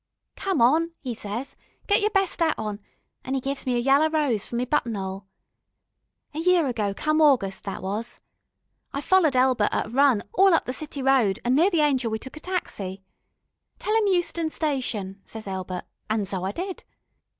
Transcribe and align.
'Come 0.35 0.61
on,' 0.63 0.93
'e 1.03 1.13
ses, 1.13 1.55
'get 1.85 2.01
yer 2.01 2.09
best 2.09 2.41
'at 2.41 2.57
on,' 2.57 2.79
an' 3.23 3.35
'e 3.35 3.39
gives 3.39 3.67
me 3.67 3.75
a 3.75 3.79
yaller 3.79 4.09
rose, 4.09 4.47
for 4.47 4.55
me 4.55 4.65
button 4.65 4.95
'ole. 4.97 5.27
A 6.33 6.39
year 6.39 6.65
ago 6.65 6.91
come 6.95 7.21
August, 7.21 7.65
thet 7.65 7.83
was. 7.83 8.19
I 8.93 9.01
follered 9.01 9.35
Elbert 9.35 9.69
at 9.71 9.85
a 9.85 9.89
run 9.89 10.23
all 10.33 10.55
up 10.55 10.65
the 10.65 10.73
City 10.73 11.03
Road, 11.03 11.39
an' 11.45 11.53
near 11.53 11.69
the 11.69 11.81
Angel 11.81 12.09
we 12.09 12.17
took 12.17 12.35
a 12.35 12.39
taxi. 12.39 13.03
'Tell 13.77 13.95
'im 13.97 14.07
Euston 14.07 14.49
Station,' 14.49 15.21
ses 15.23 15.45
Elbert, 15.47 15.85
an' 16.09 16.25
so 16.25 16.45
I 16.45 16.51
did. 16.51 16.83